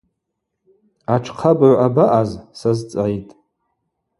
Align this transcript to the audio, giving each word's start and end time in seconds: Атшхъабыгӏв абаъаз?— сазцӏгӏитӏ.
Атшхъабыгӏв 1.13 1.81
абаъаз?— 1.85 2.31
сазцӏгӏитӏ. 2.59 3.31